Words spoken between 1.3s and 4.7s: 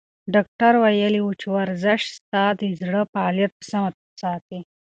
چې ورزش ستا د زړه فعالیت په سمه ساتي.